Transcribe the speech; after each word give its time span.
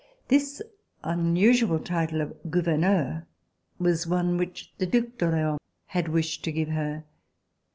This 0.29 0.63
unusual 1.03 1.77
title 1.77 2.21
of 2.21 2.35
gouverneur 2.49 3.27
was 3.77 4.07
one 4.07 4.35
which 4.37 4.73
the 4.79 4.87
Due 4.87 5.11
d'Orleans 5.19 5.59
had 5.85 6.07
wished 6.07 6.43
to 6.45 6.51
give 6.51 6.69
her. 6.69 7.03